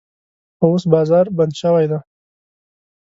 خو 0.57 0.65
اوس 0.71 0.83
بازار 0.93 1.25
بند 1.37 1.53
شوی 1.61 1.85
دی. 1.91 1.99